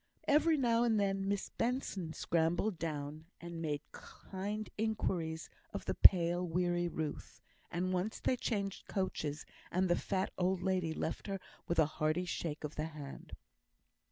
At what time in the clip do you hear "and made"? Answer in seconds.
3.39-3.81